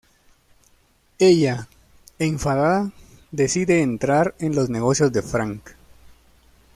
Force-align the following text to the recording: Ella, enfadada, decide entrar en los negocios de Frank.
Ella, 1.19 1.67
enfadada, 2.17 2.91
decide 3.29 3.83
entrar 3.83 4.33
en 4.39 4.55
los 4.55 4.67
negocios 4.67 5.13
de 5.13 5.21
Frank. 5.21 5.61